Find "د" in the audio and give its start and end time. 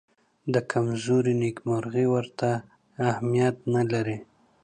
0.53-0.55